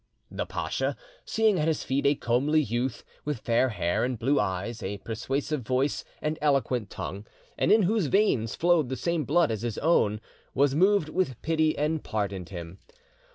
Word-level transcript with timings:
The 0.31 0.47
pacha, 0.47 0.97
seeing 1.25 1.59
at 1.59 1.67
his 1.67 1.83
feet 1.83 2.07
a 2.07 2.15
comely 2.15 2.59
youth, 2.63 3.03
with 3.23 3.37
fair 3.41 3.69
hair 3.69 4.03
and 4.03 4.17
blue 4.17 4.39
eyes, 4.39 4.81
a 4.81 4.97
persuasive 4.97 5.61
voice, 5.61 6.03
and 6.23 6.39
eloquent 6.41 6.89
tongue, 6.89 7.27
and 7.55 7.71
in 7.71 7.83
whose 7.83 8.07
veins 8.07 8.55
flowed 8.55 8.89
the 8.89 8.95
same 8.95 9.25
blood 9.25 9.51
as 9.51 9.61
his 9.61 9.77
own, 9.77 10.19
was 10.55 10.73
moved 10.73 11.09
with 11.09 11.39
pity 11.43 11.77
and 11.77 12.03
pardoned 12.03 12.49
him. 12.49 12.79